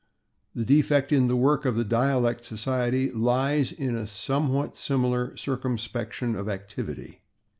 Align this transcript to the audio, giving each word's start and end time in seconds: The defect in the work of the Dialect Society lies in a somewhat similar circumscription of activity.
The 0.55 0.65
defect 0.65 1.11
in 1.11 1.27
the 1.27 1.35
work 1.35 1.63
of 1.63 1.75
the 1.75 1.83
Dialect 1.83 2.43
Society 2.43 3.11
lies 3.11 3.71
in 3.71 3.95
a 3.95 4.07
somewhat 4.07 4.75
similar 4.75 5.37
circumscription 5.37 6.35
of 6.35 6.49
activity. 6.49 7.21